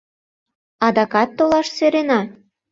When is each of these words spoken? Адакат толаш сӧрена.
Адакат 0.85 1.29
толаш 1.37 1.67
сӧрена. 1.77 2.19